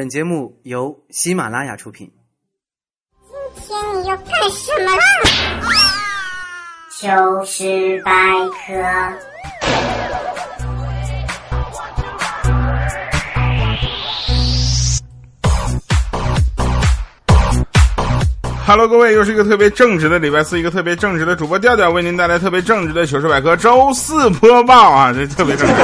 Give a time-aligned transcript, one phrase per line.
[0.00, 2.10] 本节目由喜马拉雅出品。
[3.54, 5.02] 今天你要干什么啦？
[6.90, 8.10] 糗事百
[8.48, 8.72] 科。
[18.66, 25.74] Hello，各位，又是一个特别正直的礼拜四，一个特别正直的主播调调为您带来特别正直的糗事百科周四播报啊，这特别正直。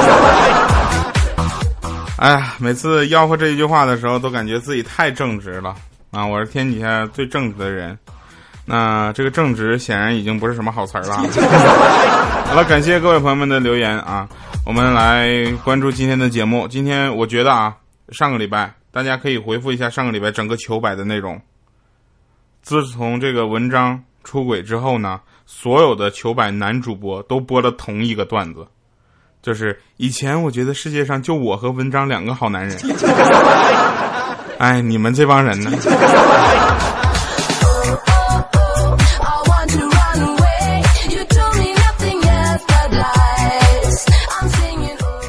[2.17, 5.75] 哎呀，每次吆喝这一句话的时候，都感觉自己太正直了
[6.09, 6.25] 啊！
[6.25, 7.95] 我是天底下最正直的人。
[8.65, 11.15] 那这个正直显然已经不是什么好词儿了。
[12.49, 14.27] 好了，感谢各位朋友们的留言啊！
[14.65, 16.67] 我们来关注今天的节目。
[16.67, 17.75] 今天我觉得啊，
[18.09, 21.39] 上个礼拜大家可以回复一下上个礼拜整个糗百的内容。
[22.63, 28.65] 自从这个文章出轨之后呢，所有的糗百男主播都播了同一个段子，
[29.41, 32.77] 就是以前我觉得世界上就我和文章两个好男人。
[34.59, 35.71] 哎，你们这帮人呢？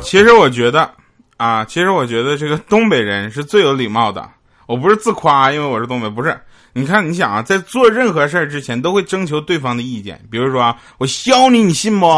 [0.02, 0.90] 其实我觉得
[1.36, 4.26] 啊，其实我觉得这个东北人是最有礼貌的。
[4.64, 6.34] 我不是自夸，因为我是东北，不是。
[6.72, 10.18] 你看，你想啊，在做任何事儿之前，都会征求对方的意见。
[10.30, 12.06] 比如说啊，我削你，你信不？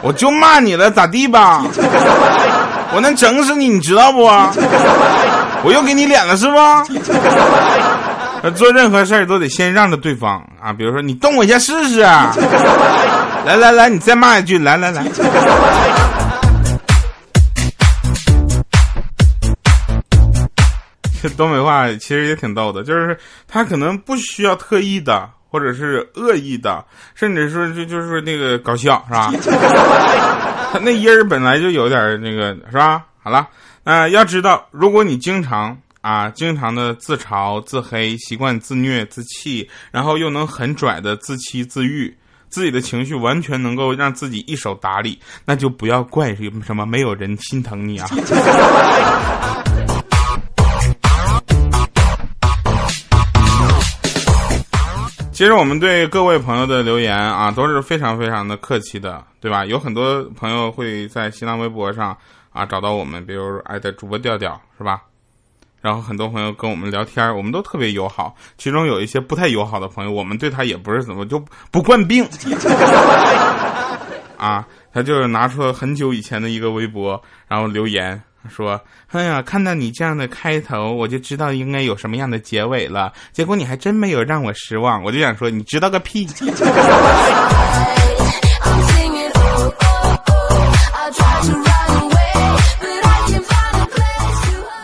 [0.02, 1.64] 我就骂你了，咋地吧？
[2.94, 4.24] 我能整死你，你知道不？
[5.62, 6.56] 我又给你脸了，是不？
[8.50, 10.70] 做任何事儿都得先让着对方啊。
[10.72, 12.00] 比如说，你动我一下试试。
[12.00, 15.02] 来来来，你再骂一句，来来来。
[21.22, 29.30] 这东北话其实也挺逗的，就是他可能不需要特意的，或者是恶意的，甚至说就就是那个搞笑，是吧？
[30.74, 33.04] 他那音儿本来就有点那个，是吧？
[33.22, 33.46] 好了，
[33.84, 42.12] 呃，要知道，如果你经常啊，经常的自嘲、自黑，习惯自虐、自弃，然后又能很拽的自欺自愈，
[42.48, 48.08] 自己的情绪完全能够让自己一手打理，那就不要怪什么没有人心疼你啊。
[55.34, 59.64] 其实我们对各位朋友的留言啊都是非常非常的客气的，对吧？
[59.64, 62.16] 有很多朋友会在新浪微博上
[62.52, 65.02] 啊找到我们，比如爱的主播调调，是吧？
[65.80, 68.36] 然后很多朋友跟我们聊天，我们都特别友好。
[68.56, 72.24] 其中有一些不太友好的朋友，我们对他也不是怎么就不惯病
[74.38, 78.22] 啊，他就是拿出了很久以前的一个微博，然后留言。
[78.48, 78.80] 说
[79.12, 83.12] ：“哎呀，看到你这样的开头，我就知道应该有什么样的结尾了。
[83.32, 85.02] 结果你还真没有让我失望。
[85.02, 86.26] 我就想说，你知道个屁！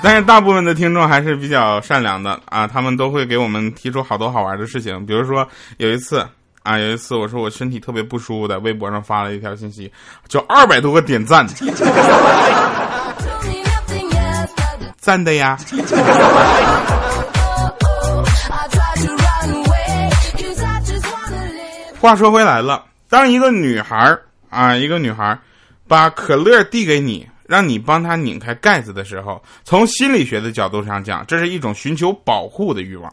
[0.02, 5.04] 但是大部分的听众还是比较善良的啊，他们都会给我们提出好多好玩的事情。
[5.04, 5.46] 比如说
[5.76, 6.26] 有一次
[6.62, 9.92] 啊，有一次我说我身体特别不舒服，在微博上发了一条信息，
[10.26, 11.46] 就二百多个点赞。”
[15.10, 15.58] 赞的呀！
[21.98, 24.16] 话说回来了，当一个女孩
[24.50, 25.36] 啊，一个女孩
[25.88, 33.12] 把可乐递给你，让你帮她拧开盖子的时候，从心理学的角度上讲，这是一种寻求保护的欲望。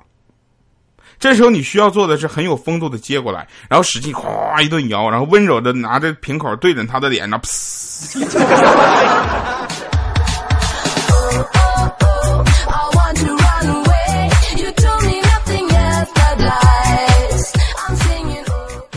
[1.17, 9.56] 这时候你需要做的是很有风度的接过来，然后使劲哗一顿摇，然后温柔的拿着瓶口对准她的脸，然后噗。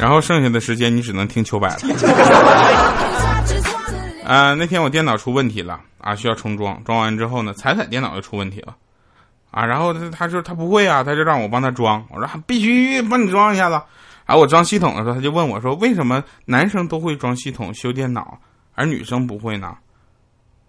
[0.00, 1.76] 然后剩下的时间你只能听秋百了。
[4.24, 6.82] 啊，那天我电脑出问题了啊，需要重装。
[6.84, 8.74] 装完之后呢，彩彩电脑又出问题了
[9.50, 9.66] 啊。
[9.66, 12.02] 然后他他说他不会啊，他就让我帮他装。
[12.10, 13.74] 我说必须帮你装一下子。
[14.24, 18.38] 啊，我装系统的时候，他就问我说，为什么男生都会装系统修电脑，
[18.76, 19.74] 而女生不会呢？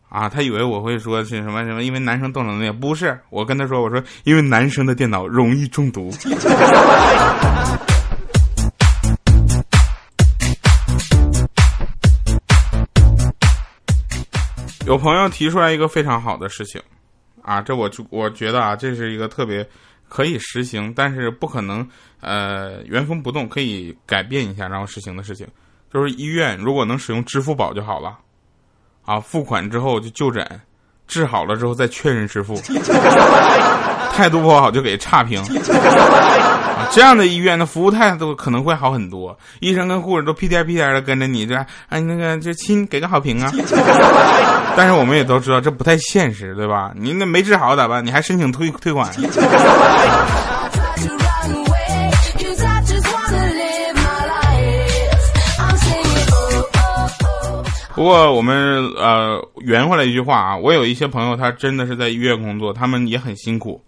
[0.09, 3.17] 啊，他以为我会说是什么什么，因为男生动手能力不是。
[3.29, 6.11] 我跟他说，我说因为男生的电脑容易中毒。
[14.91, 16.81] 有朋友提出来一个非常好的事情，
[17.41, 19.65] 啊，这我就我觉得啊，这是一个特别
[20.09, 21.87] 可以实行，但是不可能
[22.19, 25.47] 呃原封不动可以改变一下然后实行的事情，
[25.93, 28.19] 就是医院如果能使用支付宝就好了，
[29.05, 30.45] 啊，付款之后就就诊，
[31.11, 32.55] 治好了之后再确认支付，
[34.15, 35.43] 态度不好就给差评。
[36.89, 41.53] 这样的医院的服务态度可能会好很多，医生跟护士都屁颠屁颠的跟着你，这
[41.89, 43.51] 哎那个就亲给个好评啊。
[44.75, 46.91] 但是我们也都知道这不太现实，对吧？
[46.95, 48.05] 你那没治好咋办？
[48.05, 49.09] 你还申请退退款？
[58.01, 63.79] 不过我们呃圆回来一句话啊，我有一些朋友他真的是在医院工作，他们也很辛苦，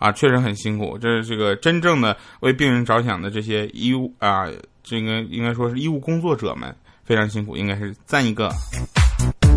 [0.00, 0.98] 啊，确实很辛苦。
[0.98, 4.48] 这是这个真正的为病人着想的这些医务啊，
[4.82, 6.74] 这个应该说是医务工作者们
[7.04, 8.50] 非常辛苦，应该是赞一个，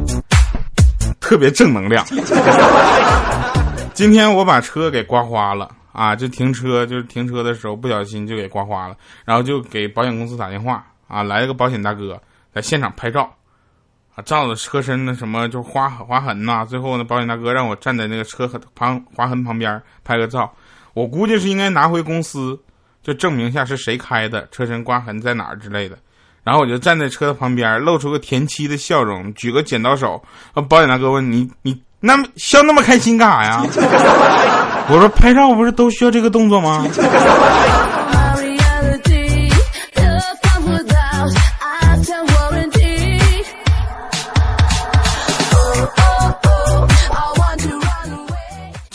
[1.20, 2.06] 特别正能量。
[3.96, 12.22] 今天我把车给刮花了啊，就停车就是停车的时候不小心就给刮花了，然后就给保险公司打电话啊，来了个保险大哥
[12.54, 13.28] 在现场拍照。
[14.16, 20.50] 啊，照的车身的什么就划划痕呐，最后呢，保险大哥让我站在那个车旁划痕旁边拍个照。
[20.94, 22.58] 我估计是应该拿回公司，
[23.04, 25.98] 就证明一下是谁开的，车身刮痕在哪儿之类的。
[26.46, 30.24] 然后我就站在车的旁边，露出个甜妻的笑容，举个剪刀手。
[30.70, 33.64] 保险大哥问你，你那么笑那么开心干啥呀？
[34.88, 36.88] 我说拍照不是都需要这个动作吗？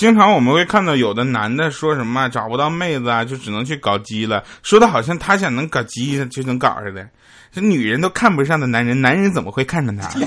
[0.00, 7.06] 经常我们会看到有的男的说什么找不到妹子啊，就只能去搞基了，说的好像他想能搞基就能搞似的。
[7.52, 10.08] 这女人都看不上的男人，男人怎么会看上他？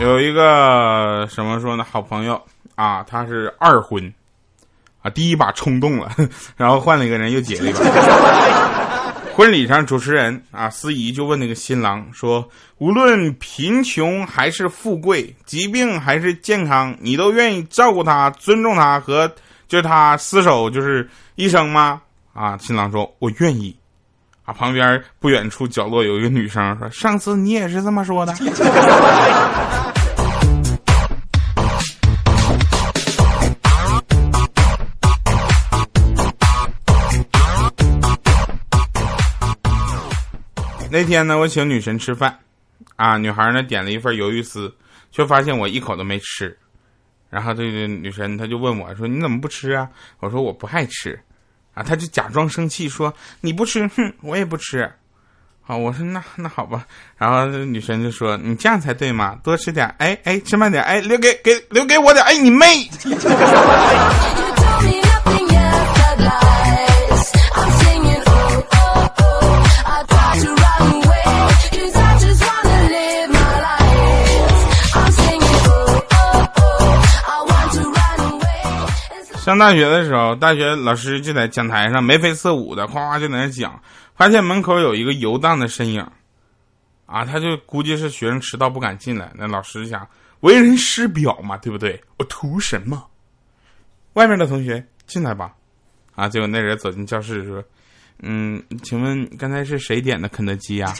[0.00, 1.86] 有一个什么说呢？
[1.88, 2.42] 好朋友
[2.74, 4.12] 啊，他是二婚。
[5.02, 6.10] 啊，第一把冲动了，
[6.56, 7.80] 然后换了一个人又结了一把。
[9.32, 19.26] 婚礼上，主持人啊，司仪就问那个新郎说：“无论贫穷还是富贵，疾病还是健康，你都愿意照顾他、尊重他和
[19.66, 22.02] 就是他厮守就是一生吗？”
[22.34, 23.74] 啊，新郎说：“我愿意。”
[24.44, 28.34] 啊，旁边不远处角落有一个女生说：“上次你也是这么说的。”
[40.90, 42.36] 那天呢，我请女神吃饭，
[42.96, 44.74] 啊，女孩呢点了一份鱿鱼丝，
[45.12, 46.58] 却发现我一口都没吃，
[47.30, 49.88] 然后这个女神她就问我说：“你怎么不吃啊？”
[50.18, 51.18] 我说：“我不爱吃。”
[51.74, 54.90] 啊，她就假装生气说：“你不吃，哼，我也不吃。”
[55.62, 56.84] 好，我说那那好吧，
[57.16, 62.90] 然后女神就说：“你这样才对嘛，多吃点，哎哎，吃慢点，哎，留给给留给我点，哎，你妹！”
[79.40, 83.80] 上大学的时候，大学老师就在讲台上眉飞色舞的，夸夸就在那讲，
[84.14, 86.06] 发现门口有一个游荡的身影，
[87.06, 89.32] 啊，他就估计是学生迟到不敢进来。
[89.34, 90.06] 那老师想，
[90.40, 91.98] 为人师表嘛，对不对？
[92.18, 93.02] 我图什么？
[94.12, 95.52] 外面的同学进来吧。
[96.14, 97.64] 啊，结果那人走进教室说
[98.22, 100.92] ：“嗯，请问刚才是谁点的肯德基呀？”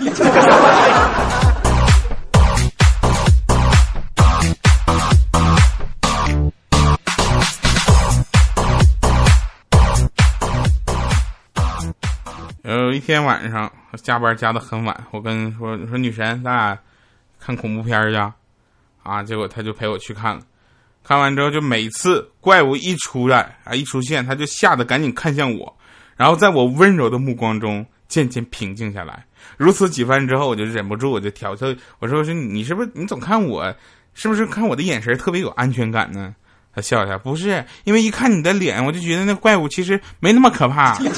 [12.91, 13.71] 有一天晚上，
[14.03, 16.77] 加班加的很晚，我跟说说女神，咱俩
[17.39, 18.17] 看恐怖片去
[19.05, 19.23] 啊！
[19.23, 20.43] 结果他就陪我去看了，
[21.05, 25.73] 看完之后就每次怪物一出来啊一出现，他就吓得赶紧看向我，
[26.17, 29.25] 然后在我温柔的目光中渐渐平静下来。
[29.57, 33.73] 如此几番之后，我就忍不住，我就挑挑我说是你是不是你总看我，
[34.15, 36.35] 是不是看我的眼神特别有安全感呢？
[36.75, 40.99] 他笑笑，不是，因为一看你的脸，我就觉得那怪物其实没那么可怕。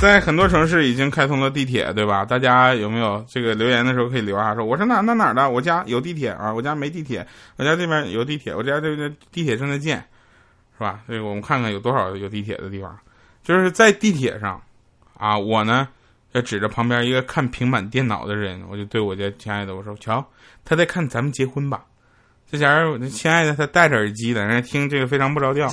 [0.00, 2.24] 在很多城市已经开通了地铁，对吧？
[2.24, 5.50] 大家有没有这个留言的时候可以留下说我是哪哪哪的？
[5.50, 7.26] 我家有地铁啊，我家没地铁，
[7.56, 9.98] 我家这边有地铁，我家这边地铁正在建，
[10.78, 11.00] 是吧？
[11.06, 12.98] 这个我们看看有多少有地铁的地方，
[13.44, 14.58] 就是在地铁上，
[15.18, 15.86] 啊，我呢
[16.32, 20.26] 要指着旁边一个看平板电脑的人，我就对我家亲爱的我说：“瞧，
[20.64, 21.82] 他在看咱们结婚吧。”
[22.50, 25.68] 这前我的亲爱的他戴着耳机在那听这个非常不着调，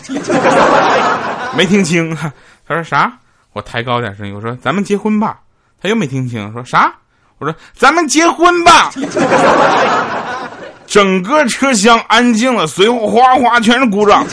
[1.55, 3.17] 没听清，他说啥？
[3.57, 5.39] 我抬高点声音，我说：“咱们结婚吧。”
[5.81, 6.93] 他又没听清，说啥？
[7.39, 8.91] 我说咱们结婚吧。
[10.85, 14.23] 整个车厢安静了，随后哗哗全是鼓掌。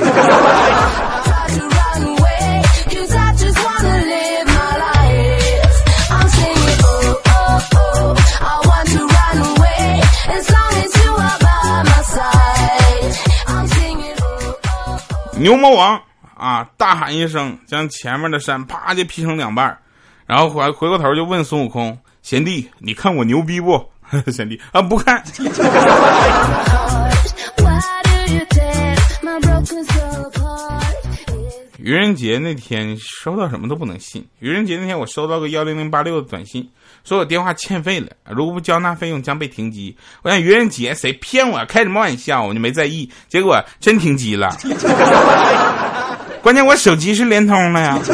[15.37, 16.01] 牛魔王
[16.37, 16.69] 啊！
[16.77, 19.79] 大喊一声，将前面的山啪就劈成两半
[20.27, 23.85] 然后回回过头就问孙悟空：“贤弟，你看我牛逼不？”
[24.33, 25.23] 贤弟啊，不看。
[31.79, 34.27] 愚人节那天收到什么都不能信。
[34.39, 36.67] 愚人节那天我收到个幺零零八六的短信，
[37.05, 39.95] 说我电话欠费了，如果不交纳费用将被停机。
[40.23, 41.63] 我想愚人节谁骗我？
[41.67, 42.43] 开什么玩笑？
[42.43, 44.57] 我就没在意，结果真停机了。
[46.45, 47.99] 关键我手机是联通的呀。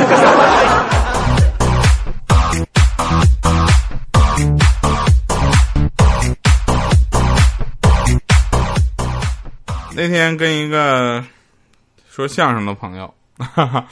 [9.96, 11.24] 那天跟一个
[12.08, 13.12] 说相声的朋友。
[13.36, 13.84] 哈哈，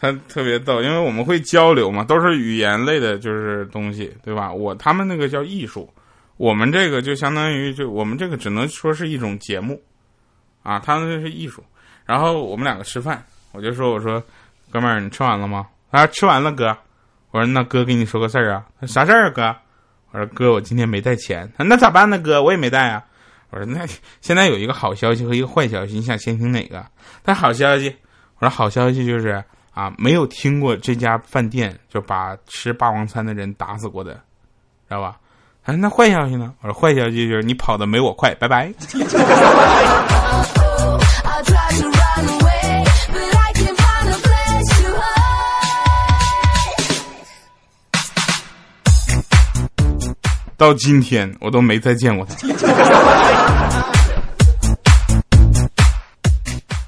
[0.00, 4.52] 他特别逗，因为我们会交流嘛，都是语言类的，就是东西，对吧？
[4.52, 5.88] 我他们那个叫艺术，
[6.36, 9.80] 我们这个就相当于就我们这个只能说是一种节目，
[10.64, 11.62] 啊，他们这是艺术。
[12.04, 13.24] 然后我们两个吃饭，
[13.54, 14.22] 我就说我说
[14.70, 15.66] 哥们儿，你吃完了吗？
[15.90, 16.76] 啊，吃完了哥。
[17.30, 19.56] 我说那哥跟你说个事儿啊，啥事儿啊哥？
[20.10, 21.50] 我说哥，我今天没带钱。
[21.56, 22.42] 那咋办呢哥？
[22.42, 23.02] 我也没带啊。
[23.50, 23.86] 我说那
[24.20, 26.84] 现在有一个好消息和一个坏消息，你想先听哪个？
[27.22, 27.94] 但好消息。
[28.38, 29.42] 我说好消息就是
[29.72, 34.20] 啊，没有听过这家饭店就把吃霸王餐的人打死过的，知
[34.90, 35.16] 道吧？
[35.64, 36.52] 哎，那坏消息呢？
[36.60, 38.72] 我说坏消息就是你跑的没我快，拜拜。
[50.56, 52.34] 到今天我都没再见过他。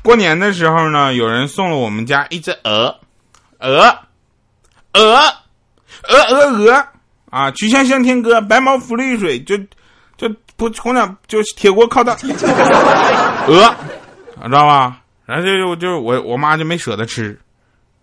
[0.03, 2.95] 过年的时候呢，有人送了我们家一只鹅，
[3.59, 3.99] 鹅，
[4.93, 5.17] 鹅，
[6.09, 6.87] 鹅鹅鹅
[7.31, 7.51] 啊！
[7.51, 9.57] 曲项向天歌，白毛浮绿水，就
[10.17, 12.13] 就不从那就铁锅靠大
[13.49, 13.75] 鹅，
[14.45, 15.01] 知道吧？
[15.27, 17.37] 然后就就我我妈就没舍得吃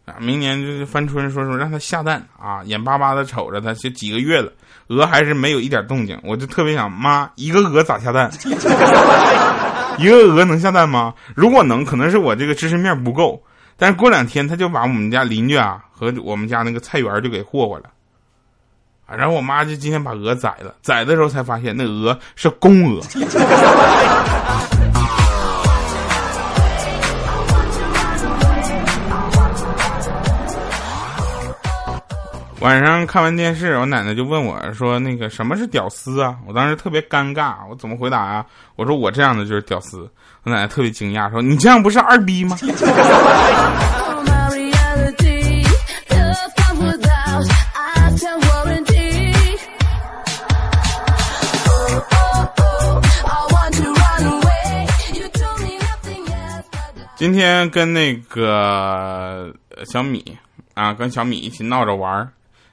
[0.05, 0.15] 啊！
[0.19, 4.51] 明年就是翻春，说说让它下蛋啊，眼巴巴的瞅着它，就几个月了，
[4.87, 8.29] 鹅还是没有一点动静，我就特别想妈，一个鹅咋下蛋？
[9.97, 11.13] 一个鹅能下蛋吗？
[11.35, 13.41] 如果能，可能是我这个知识面不够。
[13.77, 17.89] 但是过两天他就把我们家邻居啊和我们家那个菜园就给霍霍了。
[19.05, 23.01] 啊，然后我妈就今天把鹅宰了，宰的时候才发现那鹅是公鹅。
[32.63, 38.45] 晚上看完电视，我奶奶就问我说：“那个什么是屌丝啊？”我当时特别尴尬，我怎么回答啊？
[38.77, 40.09] 我说：“我这样的就是屌丝。”
[40.43, 42.57] 我奶奶特别惊讶，说：“你这样不是二逼吗？”
[57.17, 59.53] 今天跟那个
[59.85, 60.37] 小米
[60.75, 62.29] 啊，跟小米一起闹着玩儿。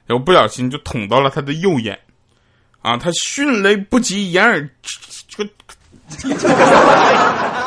[0.07, 1.97] 我不小心就捅到了他的右眼，
[2.81, 4.69] 啊，他迅雷不及掩耳，
[5.27, 5.45] 就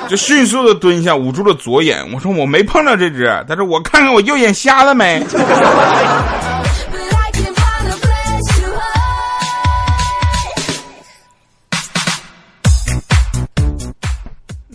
[0.09, 2.07] 就迅速的蹲下，捂住了左眼。
[2.13, 5.25] 我说我没碰到这只，但是我看看我右眼瞎了没。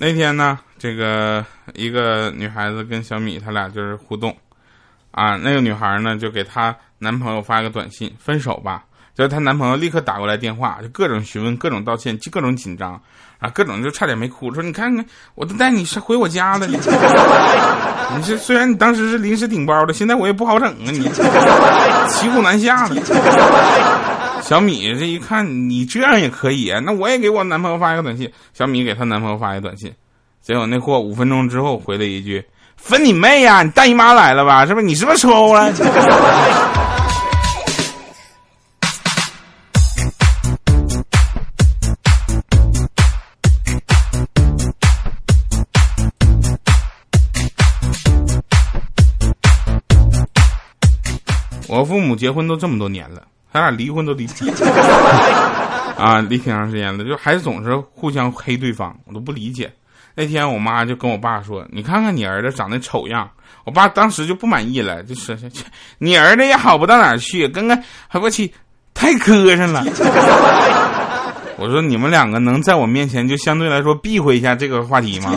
[0.01, 4.35] 那天呢，这个一个女孩子跟小米他俩就是互动，
[5.11, 6.75] 啊，那个女孩呢就给她。
[7.01, 8.83] 男朋友发一个短信，分手吧。
[9.15, 13.01] 就是她男朋友立刻打过来电话，就各种询问，各种道歉，就各种紧张
[13.39, 14.53] 啊，各种就差点没哭。
[14.53, 16.77] 说你看看，我都带你是回我家了， 你
[18.23, 20.99] 这虽然你当时是临时顶包的，现在我也不好整啊，你
[22.09, 22.95] 骑虎难下的。
[24.41, 28.29] 小米这一看你这样也可以，那我也给我男朋友发一个短信。
[28.53, 29.93] 小米给她男朋友发一个短信，
[30.41, 32.43] 结果那货五分钟之后回了一句
[32.81, 34.65] ：“分你妹呀，你大姨妈来了吧？
[34.65, 35.71] 是不是你是不是抽了？”
[51.67, 53.21] 我父母结婚都这么多年了，
[53.53, 54.27] 他俩离婚都离
[55.95, 59.71] 啊，离挺长时间了，就还总是互相黑对方，我都不理解。
[60.15, 63.29] 那天我妈就跟我爸说：“你看看你儿子长得丑样。”
[63.65, 65.35] 我爸当时就不满意了，就说
[65.99, 68.51] ：“你儿子也好不到哪去，跟个还不去
[68.93, 69.83] 太磕碜了。
[71.57, 75.35] 我说你们两个能在我面前就相对来说避讳一下这个话题吗？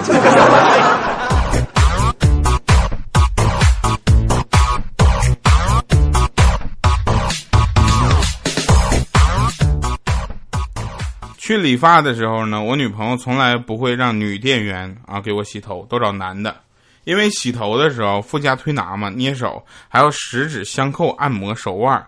[11.52, 16.56] 去理发的时候呢，我女朋友从来不会让女店员啊给我洗头，都找男的，
[17.04, 22.02] 因为洗头的时候附加推拿嘛，捏手还要十指相扣按摩手腕，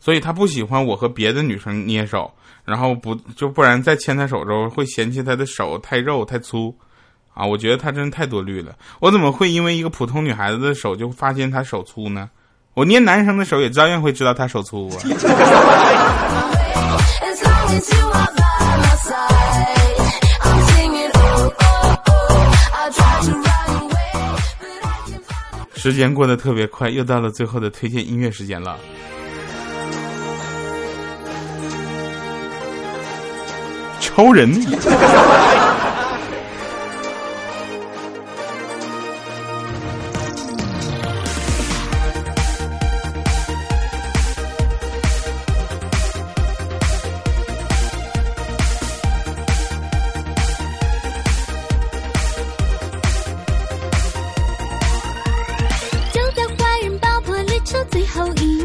[0.00, 2.28] 所以她不喜欢我和别的女生捏手。
[2.64, 6.74] 然后不就不然再牵她手时候会嫌弃她的手太肉太粗，
[7.32, 8.74] 啊，我觉得他真太多虑了。
[8.98, 12.28] 我怎么会因为一个普通女孩子的手就发现她手粗呢？
[12.74, 14.98] 我捏男生的手也照样会知道他手粗啊。
[25.82, 28.78] 时间过得特别快，又到了最后的推荐音乐时间了。
[33.98, 34.52] 超人。
[58.20, 58.59] 后一。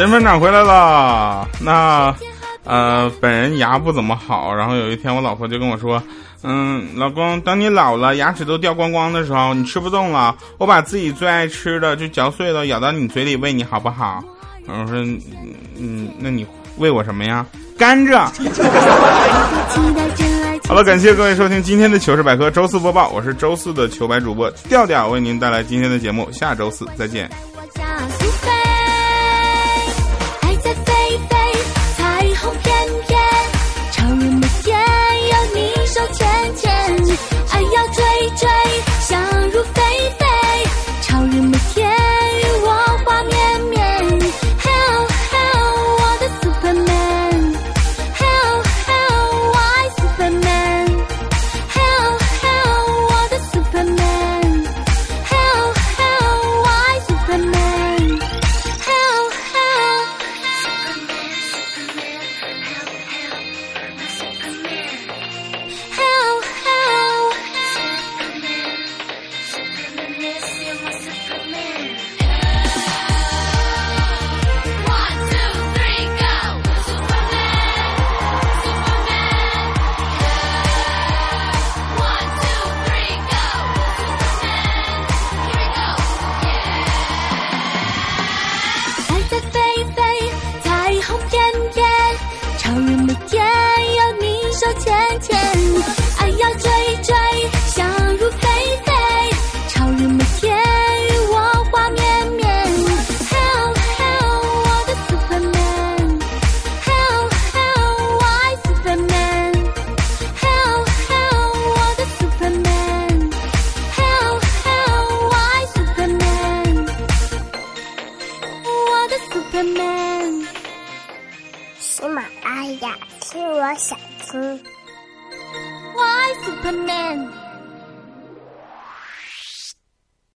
[0.00, 2.10] 身份证回来了，那，
[2.64, 4.54] 呃，本人牙不怎么好。
[4.54, 6.02] 然后有一天，我老婆就跟我说
[6.42, 14.24] ：“嗯，老公，等你老了，牙齿都掉光光的时候，你吃不动了，我把自己最爱吃的就嚼碎了，咬到你嘴里喂你好不好？”
[14.66, 14.96] 我说
[15.76, 16.46] ：“嗯，那你
[16.78, 17.44] 喂我什么呀？
[17.76, 18.24] 甘蔗。
[20.66, 27.30] ”好了，感谢各位收听今天的糗事百科周四播报，我是周四的糗白主播调调，为您带来今天的节目，下周四再见。